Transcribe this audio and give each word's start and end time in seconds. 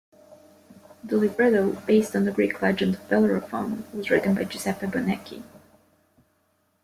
The 1.03 1.15
libretto, 1.15 1.73
based 1.85 2.15
on 2.15 2.25
the 2.25 2.31
Greek 2.31 2.59
legend 2.63 2.95
of 2.95 3.07
Bellerophon, 3.07 3.83
was 3.93 4.09
written 4.09 4.33
by 4.33 4.45
Giuseppe 4.45 4.87
Bonecchi. 4.87 5.43